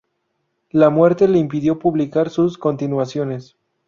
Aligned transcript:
La 0.71 0.89
muerte 0.89 1.27
le 1.27 1.37
impidió 1.37 1.77
publicar 1.77 2.31
sus 2.31 2.57
continuaciones. 2.57 3.55